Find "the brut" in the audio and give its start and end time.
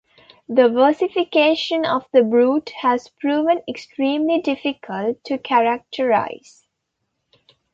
2.11-2.69